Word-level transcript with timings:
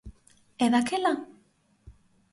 E 0.63 0.65
daquela? 0.73 1.13